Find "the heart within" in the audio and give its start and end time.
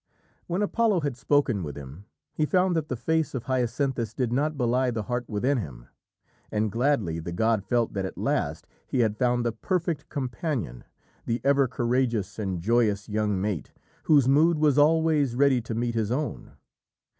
4.89-5.59